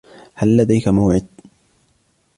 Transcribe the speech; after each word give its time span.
هل 0.35 0.57
لديك 0.57 0.87
موعد؟ 0.87 1.27